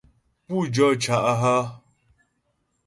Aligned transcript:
Pú 0.45 0.57
jó 0.75 0.87
cá' 1.03 1.37
hə́? 1.41 1.59